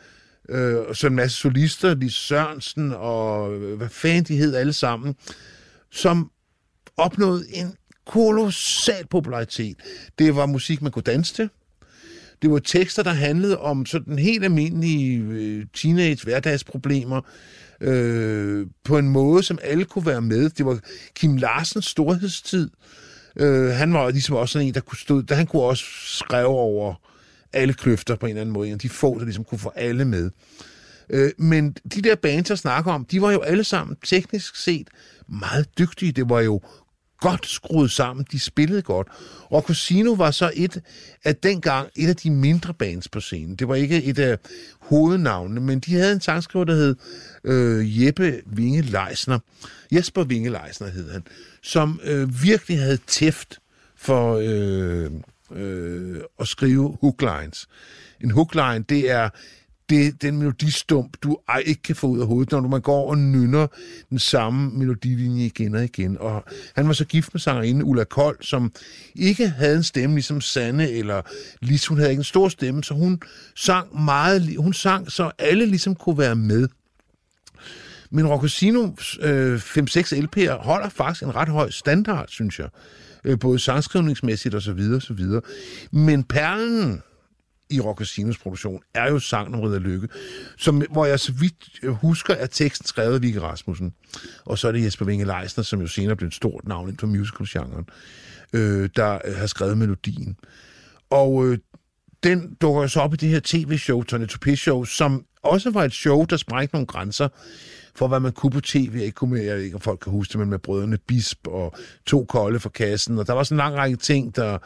øh, 0.50 0.78
og 0.78 0.96
så 0.96 1.08
en 1.08 1.16
masse 1.16 1.38
solister, 1.38 1.96
Lis 1.96 2.14
Sørensen 2.14 2.92
og 2.92 3.56
øh, 3.56 3.78
hvad 3.78 3.90
fanden 3.90 4.24
de 4.24 4.38
hed 4.38 4.56
alle 4.56 4.74
sammen, 4.74 5.16
som 5.92 6.32
opnåede 6.98 7.46
en 7.54 7.76
kolossal 8.06 9.08
popularitet. 9.08 9.78
Det 10.20 10.36
var 10.36 10.46
musik, 10.46 10.82
man 10.82 10.92
kunne 10.92 11.04
danse 11.04 11.34
til. 11.34 11.50
Det 12.42 12.52
var 12.52 12.60
tekster, 12.60 13.04
der 13.04 13.12
handlede 13.12 13.60
om 13.60 13.86
sådan 13.86 14.20
helt 14.20 14.44
almindelige 14.44 15.18
øh, 15.18 15.66
teenage 15.74 16.24
hverdagsproblemer 16.24 17.22
øh, 17.84 18.68
på 18.84 18.98
en 18.98 19.10
måde, 19.10 19.44
som 19.44 19.60
alle 19.62 19.86
kunne 19.86 20.06
være 20.06 20.22
med. 20.22 20.50
Det 20.50 20.66
var 20.66 20.80
Kim 21.16 21.38
Larsens 21.38 21.86
storhedstid. 21.86 22.70
Øh, 23.36 23.70
han 23.70 23.94
var 23.94 24.10
ligesom 24.10 24.36
også 24.36 24.54
sådan 24.54 24.68
en, 24.68 24.74
der 24.74 24.80
kunne 24.80 24.98
stå, 24.98 25.22
der 25.22 25.36
han 25.36 25.48
kunne 25.48 25.62
også 25.62 25.84
skrive 26.06 26.46
over 26.46 26.96
alle 27.54 27.74
kløfter 27.74 28.16
på 28.16 28.26
en 28.26 28.30
eller 28.30 28.42
anden 28.42 28.54
måde. 28.54 28.70
En 28.70 28.78
de 28.78 28.90
få, 28.90 29.20
der 29.20 29.26
ligesom 29.26 29.44
kunne 29.44 29.60
få 29.60 29.72
alle 29.76 30.06
med. 30.06 30.32
Øh, 31.10 31.32
men 31.38 31.72
de 31.96 32.02
der 32.02 32.16
bands, 32.16 32.50
jeg 32.50 32.58
snakker 32.58 32.92
om, 32.92 33.06
de 33.06 33.22
var 33.22 33.32
jo 33.32 33.40
alle 33.40 33.64
sammen 33.64 33.98
teknisk 34.06 34.56
set 34.56 34.88
meget 35.28 35.78
dygtige. 35.78 36.12
Det 36.12 36.30
var 36.30 36.42
jo 36.42 36.62
godt 37.24 37.48
skruet 37.48 37.92
sammen. 37.92 38.26
De 38.32 38.40
spillede 38.40 38.82
godt. 38.82 39.08
Og 39.50 39.62
Casino 39.62 40.12
var 40.12 40.32
så 40.32 40.52
et 40.56 40.82
af 41.24 41.36
dengang 41.36 41.90
et 41.96 42.10
af 42.10 42.16
de 42.16 42.32
mindre 42.32 42.74
bands 42.74 43.08
på 43.08 43.20
scenen. 43.20 43.56
Det 43.56 43.68
var 43.68 43.76
ikke 43.76 44.04
et 44.04 44.20
af 44.20 44.38
hovednavnene, 44.80 45.62
men 45.62 45.80
de 45.80 45.94
havde 45.96 46.14
en 46.14 46.22
sangskriver, 46.22 46.66
der 46.66 46.74
hed 46.76 46.96
øh, 47.44 48.06
Jeppe 48.06 48.42
Vinge 48.46 48.82
Leisner. 48.82 49.40
Jesper 49.92 50.24
Vinge 50.24 50.50
Leisner 50.50 50.88
hed 50.88 51.12
han, 51.12 51.24
som 51.62 52.00
øh, 52.04 52.44
virkelig 52.44 52.80
havde 52.80 52.98
tæft 53.08 53.60
for 53.96 54.42
øh, 54.44 55.12
øh, 55.56 56.22
at 56.40 56.48
skrive 56.48 56.98
hooklines. 57.02 57.68
En 58.22 58.32
hookline, 58.32 58.86
det 58.90 59.12
er 59.12 59.30
det, 59.90 60.22
den 60.22 60.38
melodistump, 60.38 61.18
du 61.24 61.38
ej, 61.50 61.64
ikke 61.66 61.82
kan 61.82 61.96
få 61.96 62.08
ud 62.08 62.20
af 62.20 62.28
hovedet, 62.28 62.52
når 62.52 62.62
man 62.62 62.82
går 62.82 63.10
og 63.10 63.18
nynner 63.18 63.68
den 64.10 64.20
samme 64.20 64.72
melodilinje 64.72 65.46
igen 65.46 65.76
og 65.76 65.84
igen. 65.84 66.18
Og 66.20 66.44
han 66.76 66.88
var 66.88 66.94
så 66.94 67.06
gift 67.06 67.34
med 67.34 67.40
sangerinde 67.40 67.86
Ulla 67.86 68.04
Kold, 68.04 68.38
som 68.42 68.72
ikke 69.16 69.48
havde 69.48 69.78
en 69.78 69.84
stemme 69.84 70.16
ligesom 70.16 70.42
Sanne 70.42 70.90
eller 70.90 71.22
Lis. 71.62 71.88
Hun 71.88 71.98
havde 71.98 72.12
ikke 72.12 72.20
en 72.20 72.24
stor 72.24 72.50
stemme, 72.50 72.84
så 72.84 72.94
hun 72.94 73.22
sang 73.56 74.04
meget, 74.04 74.56
hun 74.58 74.74
sang, 74.74 75.12
så 75.12 75.32
alle 75.40 75.66
ligesom 75.66 75.96
kunne 75.96 76.18
være 76.18 76.36
med. 76.36 76.68
Men 78.12 78.28
Roccosinos 78.28 79.20
øh, 79.22 79.56
5-6 79.56 79.60
LP'er 80.14 80.52
holder 80.52 80.90
faktisk 80.90 81.24
en 81.24 81.36
ret 81.36 81.50
høj 81.50 81.70
standard, 81.70 82.28
synes 82.28 82.60
jeg. 82.60 82.70
Øh, 83.24 83.40
både 83.40 83.60
sangskrivningsmæssigt 83.60 84.56
og 84.56 84.62
så 84.62 84.74
videre, 84.74 84.96
og 84.96 85.02
så 85.02 85.14
videre. 85.14 85.42
Men 85.92 86.24
perlen 86.24 87.02
i 87.74 87.80
Roccasinos 87.80 88.38
produktion 88.38 88.82
er 88.94 89.12
jo 89.12 89.20
sang 89.20 89.56
om 89.56 89.62
Ridder 89.62 89.80
Lykke, 89.80 90.08
som, 90.58 90.82
hvor 90.92 91.06
jeg 91.06 91.20
så 91.20 91.32
vidt 91.32 91.80
husker, 91.84 92.36
at 92.36 92.50
teksten 92.50 92.88
skrevet 92.88 93.16
af 93.16 93.22
Vigge 93.22 93.42
Rasmussen. 93.42 93.94
Og 94.46 94.58
så 94.58 94.68
er 94.68 94.72
det 94.72 94.84
Jesper 94.84 95.06
Winge 95.06 95.26
Leisner, 95.26 95.64
som 95.64 95.82
jo 95.82 95.88
senere 95.88 96.16
blev 96.16 96.28
et 96.28 96.34
stort 96.34 96.68
navn 96.68 96.88
inden 96.88 97.00
for 97.00 97.08
musical-genren, 97.08 97.86
øh, 98.54 98.90
der 98.96 99.38
har 99.38 99.48
skrevet 99.48 99.78
melodien. 99.78 100.38
Og 101.10 101.48
øh, 101.48 101.58
den 102.24 102.58
dukker 102.62 102.88
så 102.88 103.00
op 103.00 103.14
i 103.14 103.18
det 103.18 103.30
her 103.30 103.40
tv-show, 103.44 104.04
Tony 104.04 104.26
Topé 104.26 104.56
Show, 104.56 104.84
som 104.84 105.26
også 105.44 105.72
var 105.72 105.84
et 105.84 105.94
show, 105.94 106.26
der 106.26 106.38
sprængte 106.38 106.76
nogle 106.76 106.88
grænser 106.88 107.28
for, 107.96 108.08
hvad 108.08 108.20
man 108.20 108.32
kunne 108.32 108.52
på 108.52 108.62
tv. 108.62 108.92
Jeg, 108.94 109.04
ikke 109.04 109.16
kunne, 109.16 109.44
jeg 109.44 109.56
ved 109.56 109.64
ikke, 109.64 109.76
om 109.76 109.82
folk 109.82 110.00
kan 110.00 110.12
huske 110.12 110.32
det, 110.32 110.40
men 110.40 110.50
med 110.50 110.60
brødrene 110.60 110.98
Bisp 110.98 111.48
og 111.48 111.74
to 112.06 112.26
kolde 112.26 112.60
for 112.60 112.70
kassen. 112.70 113.18
Og 113.20 113.28
der 113.28 113.34
var 113.34 113.44
sådan 113.44 113.56
en 113.56 113.58
lang 113.58 113.76
række 113.76 113.98
ting, 113.98 114.36
der 114.36 114.58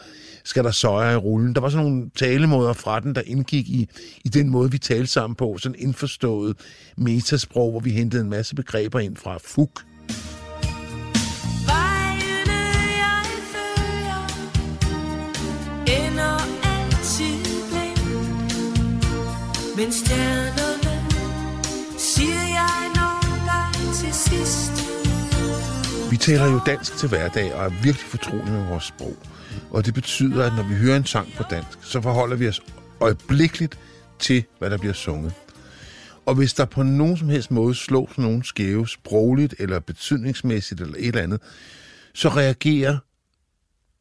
skal 0.43 0.63
der 0.63 0.72
søje 0.72 1.13
i 1.13 1.17
rullen. 1.17 1.55
Der 1.55 1.62
var 1.62 1.69
sådan 1.69 1.86
nogle 1.86 2.10
talemåder 2.15 2.74
fra 2.74 3.00
den, 3.00 3.15
der 3.15 3.22
indgik 3.25 3.69
i, 3.69 3.89
i 4.25 4.29
den 4.29 4.50
måde, 4.50 4.72
vi 4.72 4.77
talte 4.77 5.07
sammen 5.07 5.36
på. 5.36 5.57
Sådan 5.57 5.75
indforstået 5.79 6.57
metasprog, 6.98 7.72
hvor 7.72 7.79
vi 7.79 7.91
hentede 7.91 8.22
en 8.24 8.29
masse 8.29 8.55
begreber 8.55 9.00
ind 9.00 9.17
fra 9.17 9.38
FUK. 9.38 9.81
Altid 16.63 17.43
blind. 17.69 17.98
Men 19.77 19.91
stjerner 19.91 20.66
Vi 26.17 26.21
taler 26.21 26.45
jo 26.51 26.59
dansk 26.65 26.97
til 26.97 27.09
hverdag 27.09 27.53
og 27.53 27.65
er 27.65 27.69
virkelig 27.69 28.07
fortrolige 28.07 28.51
med 28.51 28.67
vores 28.67 28.83
sprog. 28.83 29.17
Og 29.71 29.86
det 29.86 29.93
betyder, 29.93 30.45
at 30.45 30.53
når 30.55 30.63
vi 30.63 30.75
hører 30.75 30.97
en 30.97 31.05
sang 31.05 31.33
på 31.33 31.43
dansk, 31.50 31.77
så 31.81 32.01
forholder 32.01 32.36
vi 32.36 32.47
os 32.47 32.62
øjeblikkeligt 33.00 33.79
til, 34.19 34.43
hvad 34.59 34.69
der 34.69 34.77
bliver 34.77 34.93
sunget. 34.93 35.33
Og 36.25 36.36
hvis 36.36 36.53
der 36.53 36.65
på 36.65 36.83
nogen 36.83 37.17
som 37.17 37.29
helst 37.29 37.51
måde 37.51 37.75
slås 37.75 38.17
nogen 38.17 38.43
skæve, 38.43 38.88
sprogligt 38.88 39.55
eller 39.59 39.79
betydningsmæssigt 39.79 40.81
eller 40.81 40.95
et 40.97 41.07
eller 41.07 41.21
andet, 41.21 41.41
så 42.13 42.29
reagerer 42.29 42.97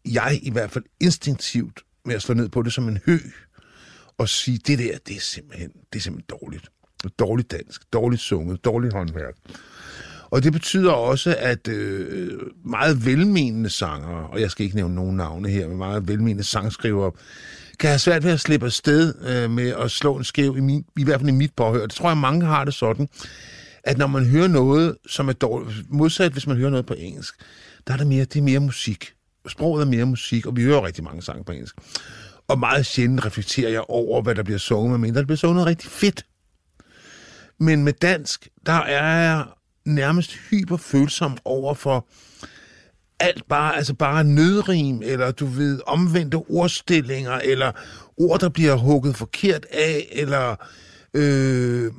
jeg 0.05 0.41
i 0.43 0.51
hvert 0.51 0.71
fald 0.71 0.85
instinktivt 1.01 1.81
med 2.05 2.15
at 2.15 2.23
slå 2.23 2.35
ned 2.35 2.49
på 2.49 2.63
det 2.63 2.73
som 2.73 2.89
en 2.89 2.99
hø 3.07 3.19
og 4.19 4.29
sige, 4.29 4.59
det 4.59 4.79
der, 4.79 4.99
det 5.07 5.17
er 5.17 5.21
simpelthen, 5.21 5.71
det 5.93 5.99
er 5.99 6.03
simpelthen 6.03 6.39
dårligt. 6.41 6.69
Dårligt 7.19 7.51
dansk, 7.51 7.93
dårligt 7.93 8.23
sunget, 8.23 8.65
dårligt 8.65 8.95
håndværk. 8.95 9.35
Og 10.31 10.43
det 10.43 10.53
betyder 10.53 10.93
også, 10.93 11.37
at 11.39 11.69
øh, 11.69 12.33
meget 12.65 13.07
velmenende 13.07 13.71
sanger, 13.71 14.09
og 14.09 14.41
jeg 14.41 14.51
skal 14.51 14.65
ikke 14.65 14.77
nævne 14.77 14.95
nogen 14.95 15.17
navne 15.17 15.49
her, 15.49 15.69
men 15.69 15.77
meget 15.77 16.09
velmenende 16.09 16.45
sangskrivere, 16.45 17.13
kan 17.79 17.91
have 17.91 17.99
svært 17.99 18.25
ved 18.25 18.31
at 18.31 18.41
slippe 18.41 18.67
afsted 18.67 19.15
øh, 19.29 19.51
med 19.51 19.75
at 19.79 19.91
slå 19.91 20.17
en 20.17 20.25
skæv, 20.25 20.57
i, 20.57 20.61
min, 20.61 20.85
i 20.97 21.05
hvert 21.05 21.21
fald 21.21 21.29
i 21.29 21.33
mit 21.33 21.53
påhør. 21.57 21.83
Det 21.83 21.91
tror 21.91 22.09
jeg, 22.09 22.19
mange 22.19 22.47
har 22.47 22.65
det 22.65 22.75
sådan, 22.75 23.09
at 23.85 23.99
når 23.99 24.07
man 24.07 24.27
hører 24.27 24.49
noget, 24.49 24.97
som 25.09 25.29
er 25.29 25.33
dårligt, 25.33 25.91
modsat 25.91 26.33
hvis 26.33 26.47
man 26.47 26.57
hører 26.57 26.71
noget 26.71 26.87
på 26.87 26.95
engelsk, 26.99 27.35
der 27.87 27.93
er 27.93 27.97
det 27.97 28.07
mere, 28.07 28.25
det 28.25 28.37
er 28.37 28.43
mere 28.43 28.61
musik. 28.61 29.13
Sproget 29.49 29.83
er 29.83 29.87
mere 29.87 30.05
musik, 30.07 30.47
og 30.47 30.57
vi 30.57 30.63
hører 30.63 30.87
rigtig 30.87 31.05
mange 31.05 31.23
sange 31.23 31.45
på 31.45 31.53
engelsk. 31.53 31.75
Og 32.49 32.59
meget 32.59 32.87
sjældent 32.87 33.27
reflekterer 33.27 33.71
jeg 33.71 33.83
over, 33.89 34.23
hvad 34.23 34.35
der 34.35 34.43
bliver 34.43 34.59
sunget, 34.59 34.91
medmindre 34.91 35.21
der 35.21 35.27
bliver 35.27 35.37
sunget 35.37 35.55
noget 35.55 35.67
rigtig 35.67 35.91
fedt. 35.91 36.27
Men 37.59 37.85
med 37.85 37.93
dansk, 37.93 38.49
der 38.67 38.73
er 38.73 39.23
jeg 39.23 39.45
nærmest 39.87 40.37
hyperfølsom 40.51 41.39
over 41.45 41.75
for 41.75 42.07
alt 43.21 43.49
bare, 43.49 43.77
altså 43.77 43.95
bare 43.95 44.25
nødrim, 44.25 45.03
eller 45.05 45.31
du 45.31 45.47
ved, 45.47 45.81
omvendte 45.87 46.37
ordstillinger, 46.37 47.33
eller 47.33 47.73
ord, 48.17 48.41
der 48.41 48.49
bliver 48.49 48.75
hugget 48.75 49.17
forkert 49.17 49.67
af, 49.73 50.09
eller 50.13 50.57
øh, 51.15 51.93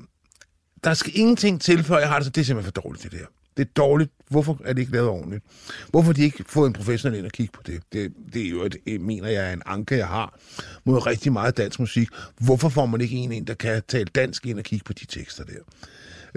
der 0.83 0.93
skal 0.93 1.11
ingenting 1.15 1.61
til, 1.61 1.83
før 1.83 1.97
jeg 1.97 2.09
har 2.09 2.15
det, 2.15 2.25
så 2.25 2.29
det 2.29 2.41
er 2.41 2.45
simpelthen 2.45 2.73
for 2.73 2.81
dårligt, 2.81 3.03
det 3.03 3.11
der. 3.11 3.25
Det 3.57 3.67
er 3.67 3.71
dårligt. 3.75 4.11
Hvorfor 4.29 4.61
er 4.65 4.73
det 4.73 4.81
ikke 4.81 4.91
lavet 4.91 5.09
ordentligt? 5.09 5.43
Hvorfor 5.89 6.05
har 6.05 6.13
de 6.13 6.23
ikke 6.23 6.43
fået 6.47 6.67
en 6.67 6.73
professionel 6.73 7.17
ind 7.17 7.25
og 7.25 7.31
kigge 7.31 7.51
på 7.53 7.61
det? 7.65 7.81
Det, 7.93 8.13
det 8.33 8.45
er 8.45 8.49
jo 8.49 8.63
et, 8.63 8.75
øh, 8.87 9.01
mener 9.01 9.27
jeg 9.27 9.49
er 9.49 9.53
en 9.53 9.61
anke, 9.65 9.97
jeg 9.97 10.07
har 10.07 10.39
mod 10.83 11.07
rigtig 11.07 11.33
meget 11.33 11.57
dansk 11.57 11.79
musik. 11.79 12.09
Hvorfor 12.39 12.69
får 12.69 12.85
man 12.85 13.01
ikke 13.01 13.15
en 13.15 13.31
ind, 13.31 13.45
der 13.45 13.53
kan 13.53 13.81
tale 13.87 14.05
dansk 14.05 14.45
ind 14.45 14.57
og 14.57 14.63
kigge 14.63 14.83
på 14.83 14.93
de 14.93 15.05
tekster 15.05 15.43
der? 15.43 15.59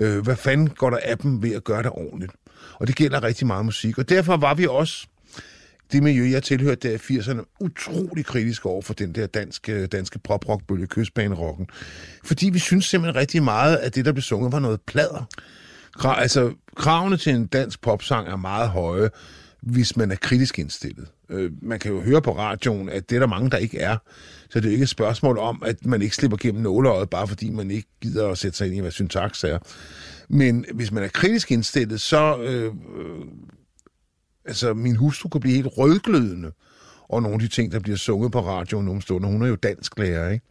Øh, 0.01 0.19
hvad 0.19 0.37
fanden 0.37 0.69
går 0.69 0.91
der 0.91 0.99
af 1.03 1.19
dem 1.19 1.43
ved 1.43 1.55
at 1.55 1.65
gøre 1.65 1.83
det 1.83 1.91
ordentligt? 1.91 2.33
Og 2.75 2.87
det 2.87 2.97
gælder 2.97 3.23
rigtig 3.23 3.47
meget 3.47 3.65
musik. 3.65 3.99
Og 3.99 4.09
derfor 4.09 4.37
var 4.37 4.55
vi 4.55 4.67
også, 4.67 5.07
det 5.93 6.03
miljø, 6.03 6.31
jeg 6.31 6.43
tilhørte 6.43 6.89
der 6.89 6.95
i 6.95 7.19
80'erne, 7.19 7.57
utrolig 7.61 8.27
kritisk 8.27 8.67
over 8.67 8.83
for 8.83 8.95
den 8.95 9.15
der 9.15 9.27
danske, 9.27 9.73
øh, 9.73 9.89
danske 9.93 10.19
poprockbølge, 10.19 10.87
kystbanerokken. 10.87 11.67
Fordi 12.25 12.51
vi 12.51 12.59
synes 12.59 12.87
simpelthen 12.87 13.21
rigtig 13.21 13.43
meget, 13.43 13.77
at 13.77 13.95
det, 13.95 14.05
der 14.05 14.13
blev 14.13 14.23
sunget, 14.23 14.53
var 14.53 14.59
noget 14.59 14.81
plader. 14.87 15.25
Krav, 15.93 16.21
altså, 16.21 16.53
kravene 16.77 17.17
til 17.17 17.35
en 17.35 17.47
dansk 17.47 17.81
popsang 17.81 18.29
er 18.29 18.37
meget 18.37 18.69
høje, 18.69 19.11
hvis 19.63 19.97
man 19.97 20.11
er 20.11 20.17
kritisk 20.17 20.59
indstillet. 20.59 21.09
Øh, 21.31 21.53
man 21.63 21.79
kan 21.79 21.93
jo 21.93 22.01
høre 22.01 22.23
på 22.23 22.39
radioen, 22.39 22.89
at 22.89 23.11
det 23.11 23.17
er 23.17 23.21
der 23.21 23.27
mange, 23.27 23.51
der 23.51 23.57
ikke 23.57 23.79
er. 23.79 23.97
Så 24.51 24.61
det 24.61 24.65
er 24.65 24.71
jo 24.71 24.73
ikke 24.73 24.83
et 24.83 24.89
spørgsmål 24.89 25.39
om, 25.39 25.63
at 25.67 25.87
man 25.87 26.03
ikke 26.03 26.17
slipper 26.17 26.37
gennem 26.37 26.63
nåleøjet, 26.63 27.11
bare 27.11 27.29
fordi 27.29 27.51
man 27.51 27.71
ikke 27.71 27.89
gider 28.01 28.29
at 28.29 28.39
sætte 28.39 28.59
sig 28.59 28.67
ind 28.67 28.77
i, 28.77 28.81
hvad 28.81 28.91
syntaks 28.91 29.45
er. 29.45 29.59
Men 30.29 30.65
hvis 30.75 30.93
man 30.93 31.03
er 31.03 31.09
kritisk 31.09 31.53
indstillet, 31.53 32.01
så... 32.01 32.39
Øh, 32.43 32.65
øh 32.65 32.73
altså, 34.45 34.75
min 34.75 34.97
hustru 34.97 35.29
kan 35.29 35.41
blive 35.41 35.55
helt 35.55 35.69
rødglødende 35.79 36.53
og 37.09 37.23
nogle 37.23 37.35
af 37.35 37.41
de 37.41 37.49
ting, 37.49 37.73
der 37.73 37.79
bliver 37.79 37.97
sunget 37.97 38.33
på 38.33 38.41
radioen 38.41 38.85
nogle 38.85 39.03
stunder. 39.03 39.29
Hun 39.29 39.43
er 39.43 39.47
jo 39.47 39.57
dansk 39.57 39.99
lærer, 39.99 40.31
ikke? 40.31 40.47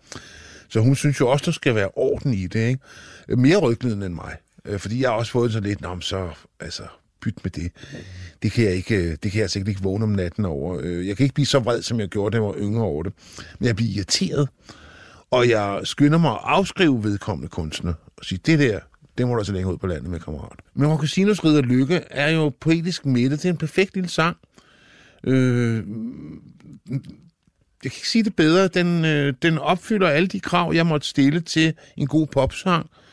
Så 0.70 0.80
hun 0.80 0.96
synes 0.96 1.20
jo 1.20 1.28
også, 1.28 1.46
der 1.46 1.52
skal 1.52 1.76
være 1.76 1.90
orden 1.96 2.34
i 2.34 2.48
det, 2.48 2.68
ikke? 2.68 2.82
Mere 3.28 3.58
rødglødende 3.58 4.06
end 4.06 4.16
mig. 4.16 4.38
Øh, 4.66 4.80
fordi 4.80 5.02
jeg 5.02 5.10
har 5.10 5.18
også 5.18 5.32
fået 5.32 5.54
så 5.54 5.60
lidt, 5.60 5.86
om 5.86 6.02
så, 6.02 6.30
altså, 6.60 6.84
byt 7.22 7.44
med 7.44 7.52
det. 7.52 7.72
Det 8.44 8.52
kan 8.52 8.66
jeg 8.66 8.74
ikke, 8.74 8.96
øh, 8.96 9.18
det 9.24 9.32
kan 9.32 9.42
jeg 9.42 9.50
sikkert 9.50 9.70
ikke 9.70 9.84
vågne 9.84 10.04
om 10.04 10.10
natten 10.10 10.46
over. 10.46 10.80
Øh, 10.84 11.08
jeg 11.08 11.18
kan 11.18 11.24
ikke 11.24 11.34
blive 11.34 11.46
så 11.46 11.60
vred, 11.60 11.82
som 11.82 12.00
jeg 12.00 12.08
gjorde, 12.08 12.32
da 12.34 12.38
jeg 12.38 12.48
var 12.48 12.56
yngre 12.58 12.84
over 12.84 13.04
det. 13.04 13.14
Men 13.60 13.68
jeg 13.68 13.76
bliver 13.76 13.92
irriteret. 13.96 14.50
Og 15.32 15.50
jeg 15.50 15.82
skynder 15.84 16.18
mig 16.18 16.32
at 16.32 16.40
afskrive 16.44 17.04
vedkommende 17.04 17.50
kunstner 17.50 17.94
og 18.18 18.26
sige, 18.26 18.40
det 18.46 18.60
der, 18.60 18.80
det 19.18 19.28
må 19.28 19.34
du 19.34 19.40
altså 19.40 19.54
længe 19.54 19.72
ud 19.72 19.78
på 19.78 19.88
landet 19.88 20.10
med, 20.10 20.20
kammerat. 20.20 20.60
Men 20.74 20.88
Roccasinos 20.92 21.44
Ridder 21.44 21.62
Lykke 21.62 22.04
er 22.10 22.30
jo 22.30 22.50
poetisk 22.60 23.06
midte 23.06 23.38
til 23.38 23.50
en 23.50 23.58
perfekt 23.58 23.96
lille 23.96 24.10
sang. 24.10 24.38
Øh, 25.24 25.76
jeg 27.84 27.92
kan 27.92 27.98
ikke 27.98 28.10
sige 28.10 28.24
det 28.24 28.36
bedre. 28.36 28.68
Den, 28.68 29.06
øh, 29.06 29.34
den 29.42 29.58
opfylder 29.58 30.08
alle 30.08 30.28
de 30.28 30.40
krav, 30.40 30.74
jeg 30.74 30.86
måtte 30.86 31.08
stille 31.08 31.40
til 31.40 31.74
en 31.98 32.08
god 32.08 32.28
popsang. 32.28 32.86
Øh, 32.86 33.09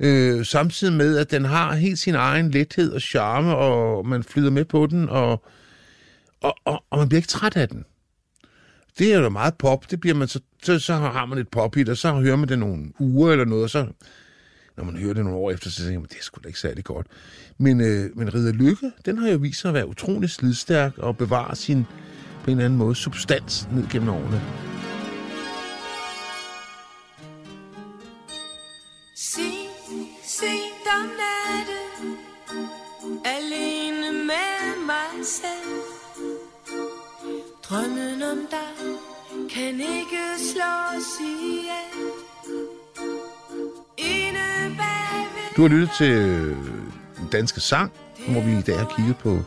øh, 0.00 0.46
samtidig 0.46 0.94
med, 0.94 1.18
at 1.18 1.30
den 1.30 1.44
har 1.44 1.74
helt 1.74 1.98
sin 1.98 2.14
egen 2.14 2.50
lethed 2.50 2.92
og 2.92 3.00
charme, 3.00 3.56
og 3.56 4.06
man 4.06 4.22
flyder 4.22 4.50
med 4.50 4.64
på 4.64 4.86
den, 4.86 5.08
og, 5.08 5.44
og, 6.40 6.56
og, 6.64 6.84
og 6.90 6.98
man 6.98 7.08
bliver 7.08 7.18
ikke 7.18 7.28
træt 7.28 7.56
af 7.56 7.68
den. 7.68 7.84
Det 8.98 9.14
er 9.14 9.18
jo 9.18 9.28
meget 9.28 9.54
pop. 9.54 9.90
Det 9.90 10.00
bliver 10.00 10.14
man 10.14 10.28
så, 10.28 10.40
så, 10.62 10.78
så 10.78 10.94
har 10.94 11.26
man 11.26 11.38
et 11.38 11.48
pop 11.48 11.76
i 11.76 11.88
og 11.88 11.96
så 11.96 12.12
hører 12.12 12.36
man 12.36 12.48
det 12.48 12.58
nogle 12.58 12.92
uger 12.98 13.32
eller 13.32 13.44
noget, 13.44 13.64
og 13.64 13.70
så, 13.70 13.86
når 14.76 14.84
man 14.84 14.96
hører 14.96 15.14
det 15.14 15.24
nogle 15.24 15.38
år 15.38 15.50
efter, 15.50 15.70
så 15.70 15.82
tænker 15.82 16.00
man, 16.00 16.08
det 16.08 16.18
er 16.18 16.22
sgu 16.22 16.40
da 16.42 16.48
ikke 16.48 16.60
særlig 16.60 16.84
godt. 16.84 17.06
Men, 17.58 17.80
øh, 17.80 18.16
men 18.16 18.34
Ridder 18.34 18.52
Lykke, 18.52 18.92
den 19.04 19.18
har 19.18 19.28
jo 19.28 19.36
vist 19.36 19.60
sig 19.60 19.68
at 19.68 19.74
være 19.74 19.88
utrolig 19.88 20.30
slidstærk 20.30 20.98
og 20.98 21.16
bevare 21.16 21.56
sin, 21.56 21.84
på 22.44 22.50
en 22.50 22.50
eller 22.50 22.64
anden 22.64 22.78
måde, 22.78 22.94
substans 22.94 23.68
ned 23.72 23.84
gennem 23.90 24.08
årene. 24.08 24.69
sent 30.40 30.86
om 30.98 31.06
natten 31.20 32.18
Alene 33.24 34.12
med 34.12 34.86
mig 34.86 35.26
selv 35.26 35.74
Drømmen 37.62 38.22
om 38.22 38.38
dig 38.50 38.74
kan 39.54 39.80
ikke 39.80 40.24
slås 40.38 41.08
ihjel 41.20 41.96
Inde 43.98 44.76
bagved 44.76 45.54
Du 45.56 45.62
har 45.62 45.68
lyttet 45.68 45.90
til 45.98 46.10
øh, 46.10 46.56
en 47.20 47.28
dansk 47.32 47.60
sang, 47.60 47.92
hvor 48.28 48.40
vi 48.40 48.58
i 48.58 48.62
dag 48.62 48.78
har 48.78 48.92
kigget 48.96 49.16
på 49.18 49.38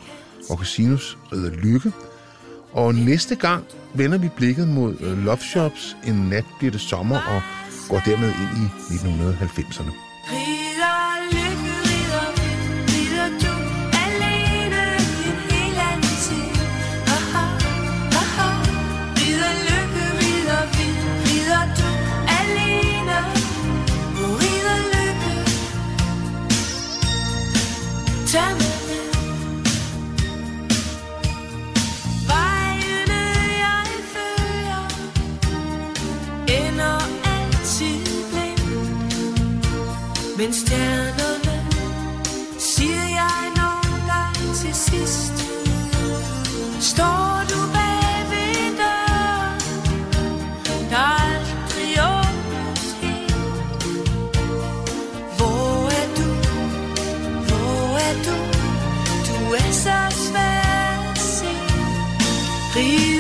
Orcasinos 0.50 1.18
Redder 1.32 1.50
Lykke. 1.50 1.92
Og 2.72 2.96
næste 2.96 3.36
gang 3.36 3.66
vender 3.94 4.18
vi 4.18 4.30
blikket 4.38 4.68
mod 4.68 4.98
øh, 5.00 5.18
Love 5.26 5.38
Shops, 5.38 5.98
En 6.08 6.16
nat 6.16 6.46
bliver 6.60 6.72
det 6.72 6.82
sommer, 6.82 7.18
og 7.18 7.42
går 7.90 8.02
dermed 8.06 8.30
ind 8.30 8.70
i 8.92 8.96
1990'erne. 8.96 10.14
reprise. 62.76 63.13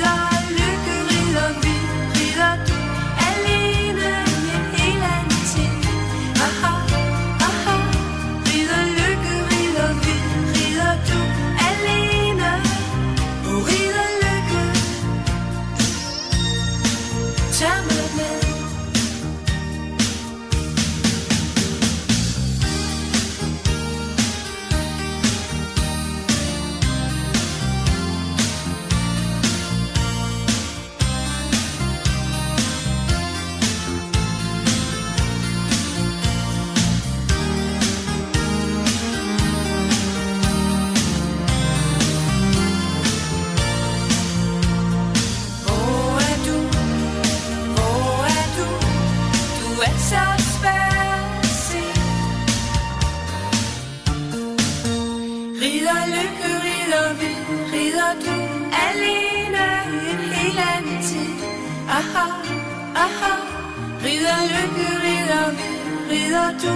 lykke 64.51 64.87
rider 65.03 65.47
vi, 65.57 65.67
rider 66.09 66.49
du 66.61 66.73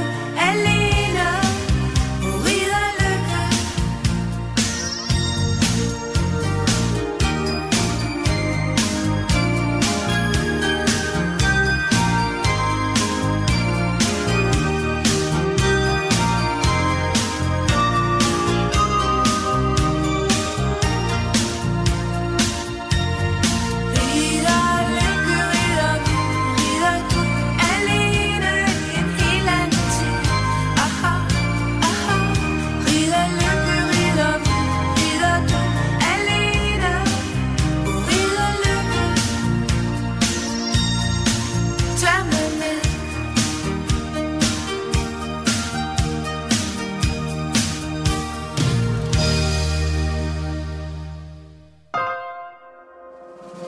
alene. 0.50 1.07